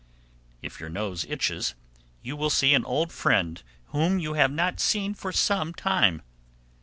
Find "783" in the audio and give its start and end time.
0.67-0.67